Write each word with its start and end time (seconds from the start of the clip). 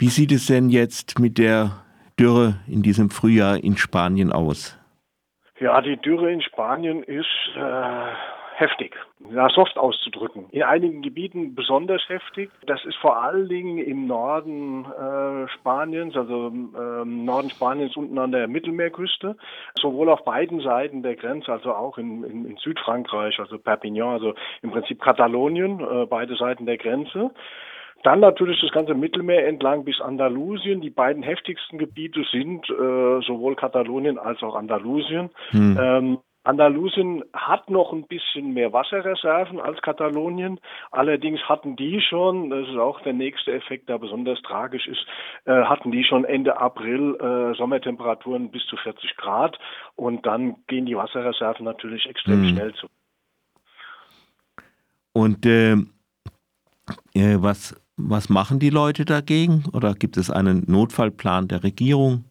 Wie 0.00 0.08
sieht 0.08 0.32
es 0.32 0.46
denn 0.46 0.70
jetzt 0.70 1.18
mit 1.18 1.36
der 1.36 1.72
Dürre 2.18 2.54
in 2.66 2.80
diesem 2.80 3.10
Frühjahr 3.10 3.62
in 3.62 3.76
Spanien 3.76 4.32
aus? 4.32 4.78
Ja, 5.58 5.78
die 5.82 5.98
Dürre 5.98 6.32
in 6.32 6.40
Spanien 6.40 7.02
ist 7.02 7.26
äh, 7.54 8.14
heftig, 8.54 8.96
ja, 9.30 9.50
soft 9.50 9.76
auszudrücken. 9.76 10.46
In 10.52 10.62
einigen 10.62 11.02
Gebieten 11.02 11.54
besonders 11.54 12.00
heftig. 12.08 12.50
Das 12.66 12.82
ist 12.86 12.96
vor 12.96 13.22
allen 13.22 13.50
Dingen 13.50 13.76
im 13.76 14.06
Norden 14.06 14.86
äh, 14.86 15.46
Spaniens, 15.48 16.16
also 16.16 16.46
ähm, 16.46 17.26
Norden 17.26 17.50
Spaniens 17.50 17.94
unten 17.94 18.16
an 18.16 18.32
der 18.32 18.48
Mittelmeerküste, 18.48 19.36
sowohl 19.78 20.08
auf 20.08 20.24
beiden 20.24 20.60
Seiten 20.60 21.02
der 21.02 21.16
Grenze, 21.16 21.52
also 21.52 21.74
auch 21.74 21.98
in, 21.98 22.24
in, 22.24 22.46
in 22.46 22.56
Südfrankreich, 22.56 23.38
also 23.38 23.58
Perpignan, 23.58 24.14
also 24.14 24.32
im 24.62 24.70
Prinzip 24.70 25.02
Katalonien, 25.02 25.78
äh, 25.80 26.06
beide 26.06 26.36
Seiten 26.36 26.64
der 26.64 26.78
Grenze. 26.78 27.32
Dann 28.02 28.20
natürlich 28.20 28.60
das 28.60 28.70
ganze 28.72 28.94
Mittelmeer 28.94 29.46
entlang 29.46 29.84
bis 29.84 30.00
Andalusien. 30.00 30.80
Die 30.80 30.90
beiden 30.90 31.22
heftigsten 31.22 31.78
Gebiete 31.78 32.24
sind 32.30 32.68
äh, 32.70 33.20
sowohl 33.26 33.56
Katalonien 33.56 34.18
als 34.18 34.42
auch 34.42 34.54
Andalusien. 34.54 35.30
Hm. 35.50 35.78
Ähm, 35.80 36.18
Andalusien 36.42 37.22
hat 37.34 37.68
noch 37.68 37.92
ein 37.92 38.06
bisschen 38.06 38.54
mehr 38.54 38.72
Wasserreserven 38.72 39.60
als 39.60 39.82
Katalonien. 39.82 40.58
Allerdings 40.90 41.40
hatten 41.42 41.76
die 41.76 42.00
schon, 42.00 42.48
das 42.48 42.66
ist 42.66 42.78
auch 42.78 43.00
der 43.02 43.12
nächste 43.12 43.52
Effekt, 43.52 43.90
der 43.90 43.98
besonders 43.98 44.40
tragisch 44.40 44.86
ist, 44.86 45.04
äh, 45.44 45.64
hatten 45.64 45.92
die 45.92 46.02
schon 46.02 46.24
Ende 46.24 46.58
April 46.58 47.16
äh, 47.16 47.54
Sommertemperaturen 47.56 48.50
bis 48.50 48.64
zu 48.66 48.76
40 48.78 49.16
Grad 49.18 49.58
und 49.96 50.24
dann 50.24 50.56
gehen 50.66 50.86
die 50.86 50.96
Wasserreserven 50.96 51.64
natürlich 51.64 52.06
extrem 52.06 52.40
mhm. 52.40 52.48
schnell 52.48 52.74
zu. 52.74 52.86
Und 55.12 55.44
äh, 55.44 55.72
äh, 57.14 57.36
was, 57.38 57.76
was 58.08 58.28
machen 58.28 58.58
die 58.58 58.70
Leute 58.70 59.04
dagegen? 59.04 59.64
Oder 59.72 59.94
gibt 59.94 60.16
es 60.16 60.30
einen 60.30 60.64
Notfallplan 60.66 61.48
der 61.48 61.62
Regierung? 61.62 62.29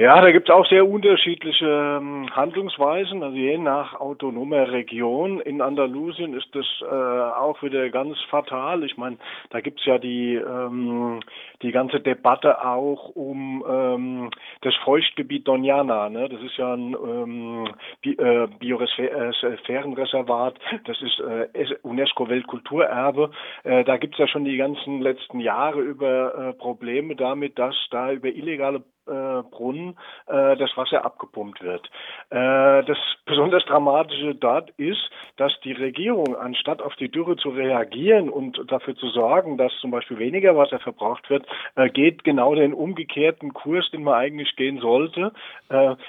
Ja, 0.00 0.18
da 0.22 0.30
gibt 0.32 0.48
es 0.48 0.54
auch 0.54 0.64
sehr 0.64 0.88
unterschiedliche 0.88 1.98
ähm, 2.00 2.34
Handlungsweisen. 2.34 3.22
Also 3.22 3.36
je 3.36 3.58
nach 3.58 4.00
autonomer 4.00 4.72
Region. 4.72 5.40
In 5.40 5.60
Andalusien 5.60 6.32
ist 6.32 6.48
das 6.54 6.64
äh, 6.80 6.86
auch 6.86 7.62
wieder 7.62 7.90
ganz 7.90 8.18
fatal. 8.30 8.82
Ich 8.82 8.96
meine, 8.96 9.18
da 9.50 9.60
gibt 9.60 9.78
es 9.78 9.84
ja 9.84 9.98
die, 9.98 10.36
ähm, 10.36 11.20
die 11.60 11.70
ganze 11.70 12.00
Debatte 12.00 12.64
auch 12.64 13.10
um 13.10 13.62
ähm, 13.68 14.30
das 14.62 14.74
Feuchtgebiet 14.84 15.46
Doñana. 15.46 16.08
Ne? 16.08 16.30
Das 16.30 16.40
ist 16.40 16.56
ja 16.56 16.72
ein 16.72 16.94
ähm, 16.94 17.68
Bi 18.00 18.14
äh, 18.14 18.48
Biosphärenreservat. 18.58 20.54
Das 20.86 20.96
ist 21.02 21.20
äh, 21.20 21.76
UNESCO-Weltkulturerbe. 21.82 23.32
Äh, 23.64 23.84
da 23.84 23.98
gibt 23.98 24.14
es 24.14 24.20
ja 24.20 24.28
schon 24.28 24.46
die 24.46 24.56
ganzen 24.56 25.02
letzten 25.02 25.40
Jahre 25.40 25.82
über 25.82 26.34
äh, 26.34 26.52
Probleme 26.54 27.16
damit, 27.16 27.58
dass 27.58 27.76
da 27.90 28.12
über 28.12 28.28
illegale 28.28 28.82
Brunnen 29.10 29.96
äh, 30.26 30.56
das 30.56 30.76
Wasser 30.76 31.04
abgepumpt 31.04 31.62
wird. 31.62 31.86
Äh, 32.30 32.84
das 32.84 32.98
besonders 33.26 33.64
Dramatische 33.64 34.34
dort 34.34 34.70
ist, 34.78 35.10
dass 35.36 35.52
die 35.64 35.72
Regierung, 35.72 36.36
anstatt 36.36 36.82
auf 36.82 36.94
die 36.96 37.10
Dürre 37.10 37.36
zu 37.36 37.50
reagieren 37.50 38.28
und 38.28 38.60
dafür 38.70 38.94
zu 38.96 39.08
sorgen, 39.08 39.58
dass 39.58 39.72
zum 39.80 39.90
Beispiel 39.90 40.18
weniger 40.18 40.56
Wasser 40.56 40.78
verbraucht 40.78 41.28
wird, 41.30 41.46
äh, 41.76 41.88
geht 41.88 42.24
genau 42.24 42.54
den 42.54 42.72
umgekehrten 42.72 43.52
Kurs, 43.52 43.90
den 43.90 44.04
man 44.04 44.14
eigentlich 44.14 44.54
gehen 44.56 44.80
sollte. 44.80 45.32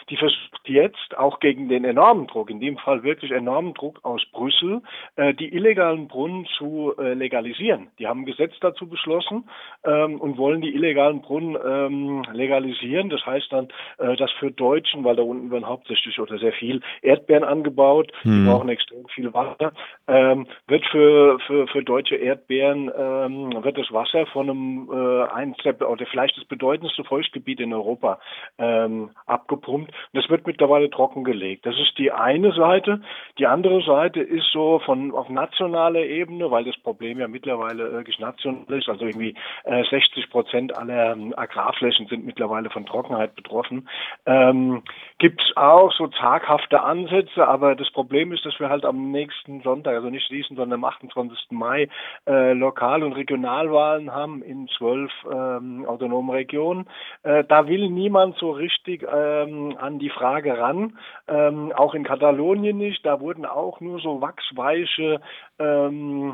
Die 0.09 0.17
versucht 0.17 0.67
jetzt 0.67 1.17
auch 1.17 1.39
gegen 1.39 1.69
den 1.69 1.85
enormen 1.85 2.27
Druck, 2.27 2.49
in 2.49 2.59
dem 2.59 2.77
Fall 2.77 3.03
wirklich 3.03 3.31
enormen 3.31 3.73
Druck 3.73 3.99
aus 4.03 4.23
Brüssel, 4.31 4.81
die 5.17 5.53
illegalen 5.53 6.07
Brunnen 6.07 6.47
zu 6.57 6.93
legalisieren. 6.97 7.89
Die 7.99 8.07
haben 8.07 8.21
ein 8.21 8.25
Gesetz 8.25 8.53
dazu 8.59 8.87
beschlossen 8.87 9.47
ähm, 9.85 10.19
und 10.19 10.37
wollen 10.37 10.61
die 10.61 10.73
illegalen 10.73 11.21
Brunnen 11.21 11.57
ähm, 11.63 12.23
legalisieren 12.33 12.90
produzieren. 12.91 13.09
Das 13.09 13.25
heißt 13.25 13.51
dann, 13.51 13.67
äh, 13.97 14.15
dass 14.15 14.31
für 14.39 14.51
Deutschen, 14.51 15.03
weil 15.03 15.15
da 15.15 15.23
unten 15.23 15.51
werden 15.51 15.67
hauptsächlich 15.67 16.19
oder 16.19 16.37
sehr 16.37 16.53
viel 16.53 16.81
Erdbeeren 17.01 17.43
angebaut, 17.43 18.11
hm. 18.21 18.31
die 18.31 18.49
brauchen 18.49 18.69
extrem 18.69 19.07
viel 19.07 19.33
Wasser, 19.33 19.73
ähm, 20.07 20.47
wird 20.67 20.85
für, 20.87 21.39
für, 21.47 21.67
für 21.67 21.83
deutsche 21.83 22.15
Erdbeeren 22.15 22.91
ähm, 22.95 23.63
wird 23.63 23.77
das 23.77 23.91
Wasser 23.91 24.25
von 24.27 24.49
einem 24.49 24.89
äh, 24.91 25.23
eins 25.29 25.57
der, 25.63 25.89
oder 25.89 26.05
vielleicht 26.05 26.37
das 26.37 26.45
bedeutendste 26.45 27.03
Feuchtgebiet 27.03 27.59
in 27.59 27.73
Europa 27.73 28.19
ähm, 28.57 29.11
abgepumpt. 29.25 29.91
Und 29.91 30.21
das 30.21 30.29
wird 30.29 30.47
mittlerweile 30.47 30.89
trockengelegt. 30.89 31.65
Das 31.65 31.75
ist 31.75 31.97
die 31.97 32.11
eine 32.11 32.51
Seite. 32.53 33.01
Die 33.37 33.45
andere 33.45 33.81
Seite 33.81 34.21
ist 34.21 34.51
so 34.51 34.79
von 34.85 35.11
auf 35.11 35.29
nationaler 35.29 36.01
Ebene, 36.01 36.51
weil 36.51 36.63
das 36.63 36.77
Problem 36.77 37.19
ja 37.19 37.27
mittlerweile 37.27 37.91
wirklich 37.91 38.19
national 38.19 38.65
ist. 38.69 38.89
Also 38.89 39.05
irgendwie 39.05 39.35
äh, 39.63 39.83
60 39.89 40.29
Prozent 40.29 40.77
aller 40.77 41.13
ähm, 41.13 41.33
Agrarflächen 41.37 42.07
sind 42.07 42.25
mittlerweile 42.25 42.69
von 42.71 42.85
Trockenheit 42.85 43.35
betroffen. 43.35 43.87
Ähm, 44.25 44.83
Gibt 45.19 45.41
es 45.41 45.55
auch 45.55 45.91
so 45.93 46.07
zaghafte 46.07 46.81
Ansätze, 46.81 47.47
aber 47.47 47.75
das 47.75 47.91
Problem 47.91 48.31
ist, 48.31 48.45
dass 48.45 48.59
wir 48.59 48.69
halt 48.69 48.85
am 48.85 49.11
nächsten 49.11 49.61
Sonntag, 49.61 49.95
also 49.95 50.09
nicht 50.09 50.29
diesen, 50.29 50.55
sondern 50.55 50.79
am 50.79 50.85
28. 50.85 51.37
Mai, 51.51 51.89
äh, 52.27 52.53
Lokal- 52.53 53.03
und 53.03 53.13
Regionalwahlen 53.13 54.11
haben 54.11 54.41
in 54.41 54.67
zwölf 54.77 55.11
ähm, 55.31 55.85
autonomen 55.85 56.31
Regionen. 56.31 56.87
Äh, 57.23 57.43
da 57.43 57.67
will 57.67 57.89
niemand 57.89 58.37
so 58.37 58.51
richtig 58.51 59.05
ähm, 59.11 59.77
an 59.79 59.99
die 59.99 60.09
Frage 60.09 60.57
ran, 60.57 60.97
ähm, 61.27 61.71
auch 61.75 61.93
in 61.93 62.03
Katalonien 62.03 62.77
nicht. 62.77 63.05
Da 63.05 63.19
wurden 63.19 63.45
auch 63.45 63.79
nur 63.79 63.99
so 63.99 64.21
wachsweiche 64.21 65.21
ähm, 65.59 66.33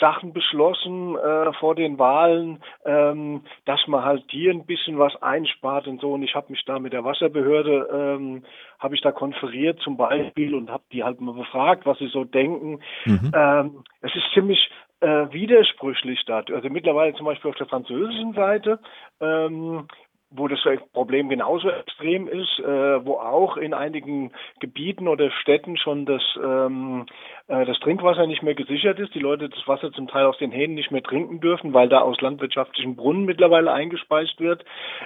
Sachen 0.00 0.32
beschlossen 0.32 1.16
äh, 1.16 1.52
vor 1.54 1.74
den 1.74 1.98
Wahlen, 1.98 2.62
ähm, 2.84 3.42
dass 3.64 3.86
man 3.86 4.04
halt 4.04 4.24
hier 4.30 4.50
ein 4.52 4.66
bisschen 4.66 4.98
was 4.98 5.20
einspart 5.22 5.86
und 5.86 6.00
so. 6.00 6.12
Und 6.12 6.22
ich 6.22 6.34
habe 6.34 6.50
mich 6.50 6.64
da 6.64 6.78
mit 6.78 6.92
der 6.92 7.04
Wasserbehörde, 7.04 7.88
ähm, 7.92 8.44
habe 8.78 8.94
ich 8.94 9.00
da 9.00 9.12
konferiert 9.12 9.80
zum 9.80 9.96
Beispiel 9.96 10.54
und 10.54 10.70
habe 10.70 10.84
die 10.92 11.04
halt 11.04 11.20
mal 11.20 11.34
befragt, 11.34 11.86
was 11.86 11.98
sie 11.98 12.08
so 12.08 12.24
denken. 12.24 12.80
Mhm. 13.04 13.32
Ähm, 13.34 13.84
es 14.00 14.14
ist 14.14 14.32
ziemlich 14.34 14.70
äh, 15.00 15.32
widersprüchlich 15.32 16.24
da. 16.26 16.42
Also 16.52 16.68
mittlerweile 16.70 17.14
zum 17.14 17.26
Beispiel 17.26 17.50
auf 17.50 17.56
der 17.56 17.66
französischen 17.66 18.32
Seite 18.34 18.78
ähm, 19.20 19.86
wo 20.30 20.48
das 20.48 20.60
Problem 20.92 21.28
genauso 21.28 21.70
extrem 21.70 22.26
ist, 22.26 22.58
äh, 22.58 23.04
wo 23.04 23.14
auch 23.14 23.56
in 23.56 23.74
einigen 23.74 24.32
Gebieten 24.60 25.08
oder 25.08 25.30
Städten 25.30 25.76
schon 25.76 26.04
das, 26.04 26.22
ähm, 26.42 27.06
äh, 27.46 27.64
das 27.64 27.78
Trinkwasser 27.80 28.26
nicht 28.26 28.42
mehr 28.42 28.54
gesichert 28.54 28.98
ist, 28.98 29.14
die 29.14 29.20
Leute 29.20 29.48
das 29.48 29.66
Wasser 29.68 29.92
zum 29.92 30.08
Teil 30.08 30.26
aus 30.26 30.38
den 30.38 30.50
Hähnen 30.50 30.74
nicht 30.74 30.90
mehr 30.90 31.02
trinken 31.02 31.40
dürfen, 31.40 31.74
weil 31.74 31.88
da 31.88 32.00
aus 32.00 32.20
landwirtschaftlichen 32.20 32.96
Brunnen 32.96 33.24
mittlerweile 33.24 33.72
eingespeist 33.72 34.40
wird, 34.40 34.64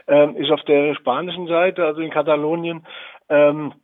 ähm, 0.09 0.37
ist 0.37 0.51
auf 0.51 0.63
der 0.63 0.95
spanischen 0.95 1.47
Seite, 1.47 1.85
also 1.85 2.01
in 2.01 2.11
Katalonien, 2.11 2.87
ähm, 3.29 3.75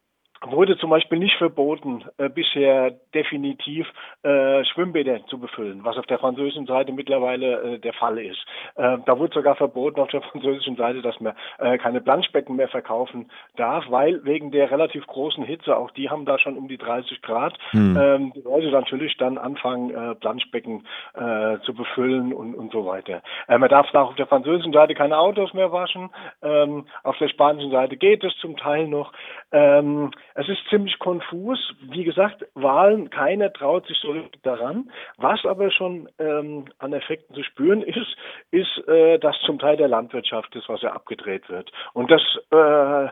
wurde 0.50 0.76
zum 0.78 0.90
Beispiel 0.90 1.18
nicht 1.18 1.36
verboten, 1.36 2.04
äh, 2.18 2.28
bisher 2.28 2.92
definitiv 3.14 3.86
äh, 4.22 4.64
Schwimmbäder 4.64 5.24
zu 5.26 5.38
befüllen, 5.38 5.84
was 5.84 5.96
auf 5.96 6.06
der 6.06 6.18
französischen 6.18 6.66
Seite 6.66 6.92
mittlerweile 6.92 7.74
äh, 7.74 7.78
der 7.78 7.92
Fall 7.92 8.18
ist. 8.18 8.38
Äh, 8.76 8.98
da 9.04 9.18
wurde 9.18 9.34
sogar 9.34 9.56
verboten 9.56 10.00
auf 10.00 10.10
der 10.10 10.22
französischen 10.22 10.76
Seite, 10.76 11.02
dass 11.02 11.18
man 11.20 11.34
äh, 11.58 11.78
keine 11.78 12.00
Planschbecken 12.00 12.56
mehr 12.56 12.68
verkaufen 12.68 13.30
darf, 13.56 13.84
weil 13.88 14.24
wegen 14.24 14.50
der 14.50 14.70
relativ 14.70 15.06
großen 15.06 15.44
Hitze, 15.44 15.76
auch 15.76 15.90
die 15.92 16.10
haben 16.10 16.24
da 16.24 16.38
schon 16.38 16.56
um 16.56 16.68
die 16.68 16.78
30 16.78 17.22
Grad, 17.22 17.56
hm. 17.70 17.96
ähm, 17.96 18.32
die 18.34 18.42
Leute 18.42 18.70
natürlich 18.70 19.16
dann 19.16 19.38
anfangen, 19.38 19.90
äh, 19.90 20.14
Planschbecken 20.14 20.86
äh, 21.14 21.58
zu 21.60 21.74
befüllen 21.74 22.32
und, 22.32 22.54
und 22.54 22.72
so 22.72 22.86
weiter. 22.86 23.22
Äh, 23.48 23.58
man 23.58 23.68
darf 23.68 23.94
auch 23.94 24.10
auf 24.10 24.16
der 24.16 24.26
französischen 24.26 24.72
Seite 24.72 24.94
keine 24.94 25.18
Autos 25.18 25.54
mehr 25.54 25.72
waschen, 25.72 26.10
ähm, 26.42 26.86
auf 27.02 27.16
der 27.18 27.28
spanischen 27.28 27.70
Seite 27.70 27.96
geht 27.96 28.24
es 28.24 28.36
zum 28.38 28.56
Teil 28.56 28.88
noch. 28.88 29.12
Ähm, 29.52 30.10
es 30.36 30.48
ist 30.50 30.68
ziemlich 30.68 30.98
konfus. 30.98 31.58
Wie 31.80 32.04
gesagt, 32.04 32.44
Wahlen, 32.54 33.08
keiner 33.08 33.52
traut 33.52 33.86
sich 33.86 33.98
so 33.98 34.14
daran. 34.42 34.90
Was 35.16 35.44
aber 35.46 35.70
schon 35.70 36.08
ähm, 36.18 36.66
an 36.78 36.92
Effekten 36.92 37.34
zu 37.34 37.42
spüren 37.42 37.82
ist, 37.82 38.16
ist, 38.50 38.86
äh, 38.86 39.18
dass 39.18 39.34
zum 39.46 39.58
Teil 39.58 39.78
der 39.78 39.88
Landwirtschaft 39.88 40.54
das 40.54 40.68
Wasser 40.68 40.92
abgedreht 40.92 41.48
wird. 41.48 41.72
Und 41.94 42.10
das 42.10 42.22
äh, 42.50 43.08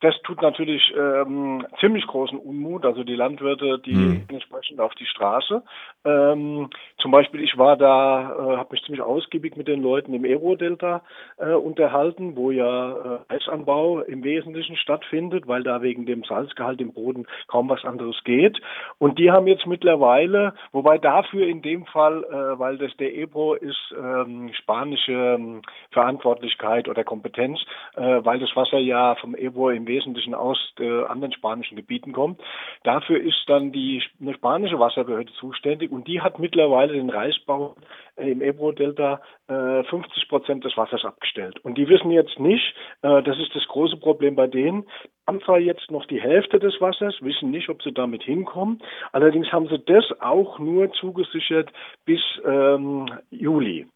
das 0.00 0.14
tut 0.22 0.42
natürlich 0.42 0.92
ähm, 0.94 1.66
ziemlich 1.80 2.06
großen 2.06 2.38
Unmut. 2.38 2.84
Also 2.84 3.02
die 3.02 3.14
Landwirte, 3.14 3.78
die 3.78 3.94
mhm. 3.94 4.24
entsprechend 4.28 4.78
auf 4.80 4.94
die 4.94 5.06
Straße. 5.06 5.62
Ähm, 6.04 6.68
zum 6.98 7.10
Beispiel, 7.10 7.42
ich 7.42 7.56
war 7.56 7.76
da, 7.76 8.32
äh, 8.32 8.56
habe 8.58 8.68
mich 8.72 8.82
ziemlich 8.84 9.02
ausgiebig 9.02 9.56
mit 9.56 9.68
den 9.68 9.82
Leuten 9.82 10.12
im 10.12 10.24
Ebro-Delta 10.24 11.02
äh, 11.38 11.52
unterhalten, 11.52 12.36
wo 12.36 12.50
ja 12.50 13.20
äh, 13.28 13.34
Eisanbau 13.34 14.00
im 14.00 14.22
Wesentlichen 14.22 14.76
stattfindet, 14.76 15.48
weil 15.48 15.62
da 15.62 15.80
wegen 15.80 16.04
dem 16.04 16.24
Salzgehalt 16.24 16.80
im 16.80 16.92
Boden 16.92 17.26
kaum 17.48 17.70
was 17.70 17.84
anderes 17.84 18.22
geht. 18.24 18.60
Und 18.98 19.18
die 19.18 19.30
haben 19.30 19.46
jetzt 19.46 19.66
mittlerweile, 19.66 20.52
wobei 20.72 20.98
dafür 20.98 21.46
in 21.46 21.62
dem 21.62 21.86
Fall, 21.86 22.22
äh, 22.24 22.58
weil 22.58 22.76
das 22.76 22.94
der 22.98 23.14
Ebro 23.14 23.54
ist 23.54 23.94
ähm, 23.98 24.50
spanische 24.52 25.12
ähm, 25.12 25.62
Verantwortlichkeit 25.90 26.88
oder 26.88 27.02
Kompetenz, 27.02 27.60
äh, 27.96 28.20
weil 28.24 28.38
das 28.38 28.54
Wasser 28.54 28.78
ja 28.78 29.14
vom 29.14 29.34
Ebro 29.34 29.70
im 29.70 29.85
Wesentlichen 29.86 30.34
aus 30.34 30.58
äh, 30.78 31.04
anderen 31.04 31.32
spanischen 31.32 31.76
Gebieten 31.76 32.12
kommt. 32.12 32.40
Dafür 32.84 33.20
ist 33.20 33.42
dann 33.46 33.72
die 33.72 34.02
eine 34.20 34.34
spanische 34.34 34.78
Wasserbehörde 34.78 35.32
zuständig 35.34 35.90
und 35.90 36.06
die 36.06 36.20
hat 36.20 36.38
mittlerweile 36.38 36.94
den 36.94 37.10
Reisbau 37.10 37.76
äh, 38.16 38.30
im 38.30 38.42
Ebro-Delta 38.42 39.20
äh, 39.48 39.84
50 39.84 40.28
Prozent 40.28 40.64
des 40.64 40.76
Wassers 40.76 41.04
abgestellt. 41.04 41.58
Und 41.64 41.78
die 41.78 41.88
wissen 41.88 42.10
jetzt 42.10 42.38
nicht, 42.38 42.74
äh, 43.02 43.22
das 43.22 43.38
ist 43.38 43.54
das 43.54 43.66
große 43.68 43.96
Problem 43.98 44.34
bei 44.36 44.46
denen, 44.46 44.86
haben 45.26 45.40
zwar 45.42 45.58
jetzt 45.58 45.90
noch 45.90 46.06
die 46.06 46.20
Hälfte 46.20 46.58
des 46.58 46.80
Wassers, 46.80 47.16
wissen 47.20 47.50
nicht, 47.50 47.68
ob 47.68 47.82
sie 47.82 47.92
damit 47.92 48.22
hinkommen. 48.22 48.80
Allerdings 49.12 49.52
haben 49.52 49.68
sie 49.68 49.78
das 49.78 50.04
auch 50.20 50.58
nur 50.58 50.92
zugesichert 50.92 51.70
bis 52.04 52.20
ähm, 52.44 53.10
Juli. 53.30 53.86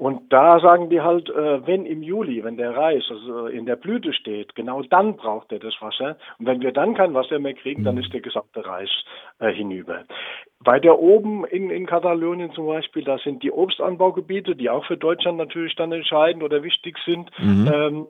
Und 0.00 0.32
da 0.32 0.58
sagen 0.60 0.88
die 0.88 1.02
halt, 1.02 1.28
äh, 1.28 1.66
wenn 1.66 1.84
im 1.84 2.02
Juli, 2.02 2.42
wenn 2.42 2.56
der 2.56 2.74
Reis 2.74 3.04
also 3.10 3.48
in 3.48 3.66
der 3.66 3.76
Blüte 3.76 4.14
steht, 4.14 4.54
genau 4.54 4.80
dann 4.80 5.18
braucht 5.18 5.52
er 5.52 5.58
das 5.58 5.74
Wasser. 5.82 6.16
Und 6.38 6.46
wenn 6.46 6.62
wir 6.62 6.72
dann 6.72 6.94
kein 6.94 7.12
Wasser 7.12 7.38
mehr 7.38 7.52
kriegen, 7.52 7.84
dann 7.84 7.96
mhm. 7.96 8.00
ist 8.00 8.12
der 8.14 8.22
gesamte 8.22 8.64
Reis 8.64 8.88
äh, 9.40 9.52
hinüber. 9.52 10.04
Weiter 10.60 10.98
oben 10.98 11.44
in, 11.44 11.68
in 11.68 11.84
Katalonien 11.84 12.50
zum 12.52 12.66
Beispiel, 12.66 13.04
da 13.04 13.18
sind 13.18 13.42
die 13.42 13.52
Obstanbaugebiete, 13.52 14.56
die 14.56 14.70
auch 14.70 14.86
für 14.86 14.96
Deutschland 14.96 15.36
natürlich 15.36 15.76
dann 15.76 15.92
entscheidend 15.92 16.42
oder 16.42 16.62
wichtig 16.62 16.96
sind. 17.04 17.30
Mhm. 17.38 17.70
Ähm, 17.70 18.06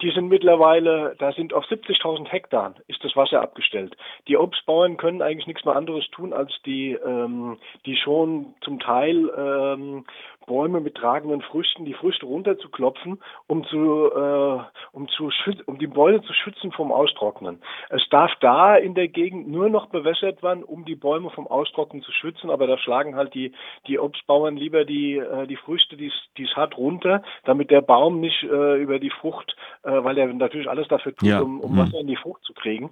die 0.00 0.10
sind 0.10 0.28
mittlerweile, 0.28 1.14
da 1.18 1.32
sind 1.32 1.52
auf 1.52 1.64
70.000 1.64 2.28
Hektar 2.28 2.74
ist 2.88 3.04
das 3.04 3.14
Wasser 3.14 3.42
abgestellt. 3.42 3.96
Die 4.26 4.36
Obstbauern 4.36 4.96
können 4.96 5.22
eigentlich 5.22 5.46
nichts 5.46 5.64
mehr 5.64 5.76
anderes 5.76 6.08
tun, 6.10 6.32
als 6.32 6.52
die, 6.64 6.92
ähm, 6.92 7.58
die 7.84 7.96
schon 7.96 8.54
zum 8.62 8.80
Teil 8.80 9.30
ähm, 9.36 10.04
Bäume 10.46 10.80
mit 10.80 10.96
tragenden 10.96 11.42
Früchten, 11.42 11.84
die 11.84 11.94
Früchte 11.94 12.26
runterzuklopfen, 12.26 13.20
um 13.46 13.64
zu, 13.64 14.10
äh, 14.12 14.91
zu 15.12 15.30
um 15.66 15.78
die 15.78 15.86
Bäume 15.86 16.22
zu 16.22 16.32
schützen 16.32 16.72
vom 16.72 16.92
Austrocknen. 16.92 17.62
Es 17.90 18.02
darf 18.10 18.32
da 18.40 18.76
in 18.76 18.94
der 18.94 19.08
Gegend 19.08 19.48
nur 19.48 19.68
noch 19.68 19.86
bewässert 19.86 20.42
werden, 20.42 20.64
um 20.64 20.84
die 20.84 20.94
Bäume 20.94 21.30
vom 21.30 21.46
Austrocknen 21.46 22.02
zu 22.02 22.12
schützen, 22.12 22.50
aber 22.50 22.66
da 22.66 22.78
schlagen 22.78 23.16
halt 23.16 23.34
die, 23.34 23.52
die 23.86 23.98
Obstbauern 23.98 24.56
lieber 24.56 24.84
die, 24.84 25.16
äh, 25.16 25.46
die 25.46 25.56
Früchte, 25.56 25.96
die 25.96 26.10
es 26.42 26.56
hat, 26.56 26.76
runter, 26.76 27.22
damit 27.44 27.70
der 27.70 27.80
Baum 27.80 28.20
nicht 28.20 28.42
äh, 28.42 28.82
über 28.82 28.98
die 28.98 29.10
Frucht, 29.10 29.56
äh, 29.82 29.90
weil 29.90 30.18
er 30.18 30.26
natürlich 30.26 30.68
alles 30.68 30.88
dafür 30.88 31.14
tut, 31.14 31.28
ja. 31.28 31.40
um, 31.40 31.60
um 31.60 31.72
mhm. 31.72 31.78
Wasser 31.78 32.00
in 32.00 32.06
die 32.06 32.16
Frucht 32.16 32.42
zu 32.44 32.54
kriegen. 32.54 32.90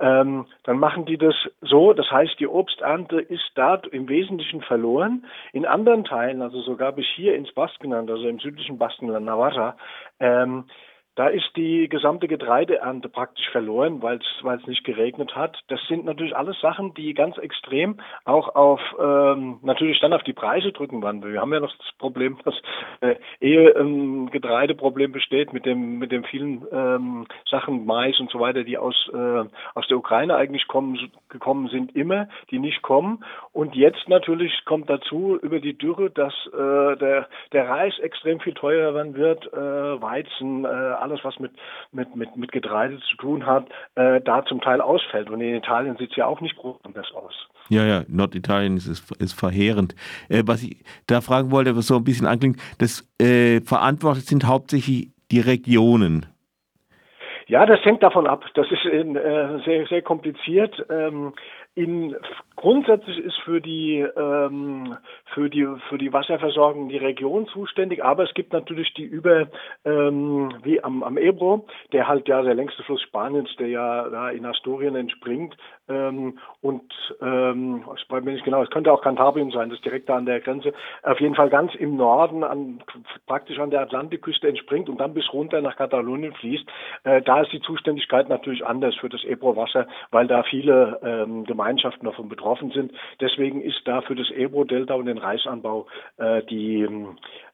Ähm, 0.00 0.46
dann 0.64 0.78
machen 0.78 1.04
die 1.04 1.18
das 1.18 1.34
so, 1.60 1.92
das 1.92 2.10
heißt, 2.10 2.38
die 2.38 2.46
Obsternte 2.46 3.20
ist 3.20 3.50
da 3.54 3.72
im 3.90 4.08
Wesentlichen 4.08 4.62
verloren. 4.62 5.24
In 5.52 5.66
anderen 5.66 6.04
Teilen, 6.04 6.42
also 6.42 6.60
sogar 6.60 6.96
ich 6.98 7.08
hier 7.08 7.34
ins 7.34 7.52
Baskenland, 7.52 8.10
also 8.10 8.26
im 8.26 8.38
südlichen 8.38 8.78
Baskenland, 8.78 9.24
Navarra, 9.24 9.76
ähm, 10.20 10.64
da 11.14 11.26
ist 11.28 11.50
die 11.56 11.88
gesamte 11.88 12.26
Getreideernte 12.26 13.08
praktisch 13.08 13.48
verloren, 13.50 14.00
weil 14.00 14.18
es 14.18 14.66
nicht 14.66 14.82
geregnet 14.84 15.36
hat. 15.36 15.58
Das 15.68 15.80
sind 15.86 16.06
natürlich 16.06 16.34
alles 16.34 16.58
Sachen, 16.60 16.94
die 16.94 17.12
ganz 17.12 17.36
extrem 17.36 17.98
auch 18.24 18.54
auf 18.54 18.80
ähm, 18.98 19.58
natürlich 19.62 20.00
dann 20.00 20.14
auf 20.14 20.22
die 20.22 20.32
Preise 20.32 20.72
drücken 20.72 21.02
werden. 21.02 21.22
Wir 21.22 21.40
haben 21.40 21.52
ja 21.52 21.60
noch 21.60 21.76
das 21.76 21.92
Problem, 21.98 22.38
dass 22.44 22.54
äh, 23.00 23.16
ehe 23.40 23.76
ein 23.76 24.30
Getreideproblem 24.30 25.12
besteht 25.12 25.52
mit 25.52 25.66
dem 25.66 25.98
mit 25.98 26.12
den 26.12 26.24
vielen 26.24 26.64
ähm, 26.72 27.26
Sachen 27.50 27.84
Mais 27.84 28.18
und 28.18 28.30
so 28.30 28.40
weiter, 28.40 28.64
die 28.64 28.78
aus 28.78 29.10
äh, 29.12 29.44
aus 29.74 29.86
der 29.88 29.98
Ukraine 29.98 30.36
eigentlich 30.36 30.66
kommen 30.66 31.10
gekommen 31.28 31.68
sind, 31.68 31.94
immer, 31.94 32.28
die 32.50 32.58
nicht 32.58 32.80
kommen. 32.80 33.22
Und 33.52 33.74
jetzt 33.74 34.08
natürlich 34.08 34.64
kommt 34.64 34.88
dazu 34.88 35.38
über 35.42 35.60
die 35.60 35.76
Dürre, 35.76 36.10
dass 36.10 36.34
äh, 36.54 36.96
der 36.96 37.28
der 37.52 37.68
Reis 37.68 37.98
extrem 37.98 38.40
viel 38.40 38.54
teurer 38.54 38.94
werden 38.94 39.14
wird, 39.14 39.52
äh, 39.52 40.00
Weizen 40.00 40.64
äh, 40.64 40.68
alles, 41.02 41.20
was 41.24 41.38
mit, 41.38 41.52
mit, 41.92 42.14
mit, 42.16 42.36
mit 42.36 42.52
Getreide 42.52 42.98
zu 43.00 43.16
tun 43.16 43.46
hat, 43.46 43.66
äh, 43.94 44.20
da 44.20 44.44
zum 44.44 44.60
Teil 44.60 44.80
ausfällt. 44.80 45.30
Und 45.30 45.40
in 45.40 45.54
Italien 45.54 45.96
sieht 45.96 46.10
es 46.10 46.16
ja 46.16 46.26
auch 46.26 46.40
nicht 46.40 46.56
groß 46.56 46.76
anders 46.84 47.12
aus. 47.12 47.34
Ja, 47.68 47.84
ja, 47.84 48.02
Norditalien 48.08 48.76
ist, 48.76 48.88
ist 49.18 49.32
verheerend. 49.38 49.94
Äh, 50.28 50.42
was 50.46 50.62
ich 50.62 50.84
da 51.06 51.20
fragen 51.20 51.50
wollte, 51.50 51.76
was 51.76 51.86
so 51.86 51.96
ein 51.96 52.04
bisschen 52.04 52.26
anklingt, 52.26 52.60
das 52.78 53.08
äh, 53.20 53.60
verantwortet 53.60 54.26
sind 54.26 54.46
hauptsächlich 54.46 55.10
die 55.30 55.40
Regionen. 55.40 56.26
Ja, 57.46 57.66
das 57.66 57.84
hängt 57.84 58.02
davon 58.02 58.26
ab. 58.26 58.44
Das 58.54 58.66
ist 58.70 58.84
äh, 58.84 59.04
sehr, 59.64 59.86
sehr 59.86 60.02
kompliziert. 60.02 60.84
Ähm, 60.90 61.34
in, 61.74 62.14
grundsätzlich 62.62 63.18
ist 63.18 63.36
für 63.44 63.60
die, 63.60 64.06
ähm, 64.16 64.96
für, 65.34 65.50
die, 65.50 65.66
für 65.88 65.98
die 65.98 66.12
Wasserversorgung 66.12 66.88
die 66.88 66.96
Region 66.96 67.48
zuständig, 67.48 68.04
aber 68.04 68.22
es 68.22 68.32
gibt 68.34 68.52
natürlich 68.52 68.94
die 68.94 69.02
über, 69.02 69.48
ähm, 69.84 70.54
wie 70.62 70.82
am, 70.82 71.02
am 71.02 71.18
Ebro, 71.18 71.66
der 71.92 72.06
halt 72.06 72.28
ja 72.28 72.40
der 72.40 72.54
längste 72.54 72.84
Fluss 72.84 73.02
Spaniens, 73.02 73.50
der 73.58 73.66
ja 73.66 74.08
da 74.08 74.30
in 74.30 74.46
Asturien 74.46 74.94
entspringt. 74.94 75.56
Ähm, 75.88 76.38
und 76.60 76.84
ähm, 77.20 77.84
ich 77.96 78.08
weiß 78.08 78.22
nicht 78.22 78.44
genau, 78.44 78.62
es 78.62 78.70
könnte 78.70 78.92
auch 78.92 79.02
Kantabrien 79.02 79.50
sein, 79.50 79.68
das 79.68 79.80
direkt 79.80 80.08
da 80.08 80.16
an 80.16 80.26
der 80.26 80.40
Grenze, 80.40 80.72
auf 81.02 81.20
jeden 81.20 81.34
Fall 81.34 81.50
ganz 81.50 81.74
im 81.74 81.96
Norden, 81.96 82.44
an, 82.44 82.80
praktisch 83.26 83.58
an 83.58 83.70
der 83.70 83.80
Atlantikküste 83.80 84.46
entspringt 84.46 84.88
und 84.88 85.00
dann 85.00 85.14
bis 85.14 85.32
runter 85.32 85.60
nach 85.60 85.74
Katalonien 85.74 86.32
fließt. 86.34 86.64
Äh, 87.02 87.22
da 87.22 87.40
ist 87.40 87.52
die 87.52 87.60
Zuständigkeit 87.60 88.28
natürlich 88.28 88.64
anders 88.64 88.94
für 88.94 89.08
das 89.08 89.24
Ebro-Wasser, 89.24 89.88
weil 90.12 90.28
da 90.28 90.44
viele 90.44 91.00
ähm, 91.02 91.42
Gemeinschaften 91.42 92.06
davon 92.06 92.28
betroffen 92.28 92.51
sind. 92.60 92.92
Deswegen 93.20 93.62
ist 93.62 93.80
da 93.84 94.02
für 94.02 94.14
das 94.14 94.30
Ebro-Delta 94.30 94.94
und 94.94 95.06
den 95.06 95.18
Reisanbau 95.18 95.86
äh, 96.18 96.42
die 96.44 96.86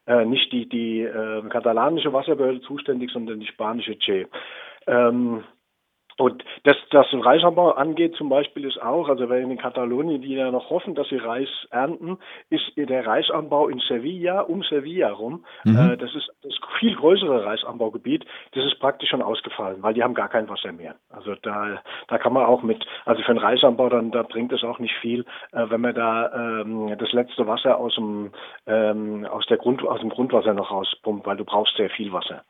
äh, 0.07 0.25
nicht 0.25 0.51
die, 0.51 0.67
die 0.67 1.01
äh, 1.01 1.41
katalanische 1.49 2.11
Wasserbehörde 2.11 2.61
zuständig, 2.61 3.11
sondern 3.11 3.39
die 3.39 3.47
spanische 3.47 3.97
CE. 3.99 4.27
Ähm, 4.87 5.43
und 6.19 6.43
das, 6.65 6.75
das 6.91 7.07
Reisanbau 7.13 7.71
angeht 7.71 8.13
zum 8.15 8.27
Beispiel 8.27 8.65
ist 8.65 8.81
auch, 8.81 9.07
also 9.07 9.29
wenn 9.29 9.49
in 9.49 9.57
Katalonien, 9.57 10.21
die 10.21 10.35
ja 10.35 10.51
noch 10.51 10.69
hoffen, 10.69 10.93
dass 10.93 11.07
sie 11.07 11.15
Reis 11.15 11.47
ernten, 11.71 12.17
ist 12.49 12.73
der 12.75 13.07
Reisanbau 13.07 13.69
in 13.69 13.79
Sevilla, 13.79 14.41
um 14.41 14.61
Sevilla 14.63 15.11
rum, 15.11 15.45
mhm. 15.63 15.77
äh, 15.77 15.97
das 15.97 16.13
ist 16.13 16.29
das 16.43 16.53
viel 16.77 16.93
größere 16.95 17.45
Reisanbaugebiet, 17.45 18.25
das 18.51 18.65
ist 18.65 18.81
praktisch 18.81 19.09
schon 19.09 19.21
ausgefallen, 19.21 19.81
weil 19.81 19.93
die 19.93 20.03
haben 20.03 20.13
gar 20.13 20.27
kein 20.27 20.49
Wasser 20.49 20.73
mehr. 20.73 20.95
Also 21.09 21.35
da, 21.35 21.81
da 22.09 22.17
kann 22.17 22.33
man 22.33 22.45
auch 22.45 22.63
mit, 22.63 22.85
also 23.05 23.21
für 23.23 23.33
den 23.33 23.41
Reisanbau, 23.41 23.87
dann 23.87 24.11
da 24.11 24.23
bringt 24.23 24.51
es 24.51 24.63
auch 24.65 24.79
nicht 24.79 24.95
viel, 24.95 25.21
äh, 25.53 25.69
wenn 25.69 25.79
man 25.79 25.95
da 25.95 26.33
ähm, 26.33 26.97
das 26.97 27.13
letzte 27.13 27.47
Wasser 27.47 27.77
aus 27.77 27.95
dem, 27.95 28.31
ähm, 28.67 29.25
aus, 29.25 29.45
der 29.45 29.57
Grund, 29.57 29.87
aus 29.87 30.01
dem 30.01 30.09
Grundwasser 30.09 30.53
noch 30.53 30.69
rauspumpt, 30.69 31.25
weil 31.25 31.37
du 31.37 31.45
brauchst 31.45 31.77
sehr 31.77 31.89
viel 31.89 32.11
Wasser. 32.11 32.43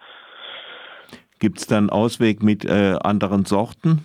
Gibt 1.40 1.60
es 1.60 1.68
dann 1.68 1.90
Ausweg 1.90 2.44
mit 2.44 2.66
äh, 2.66 2.96
anderen 3.02 3.46
Sorten? 3.46 4.04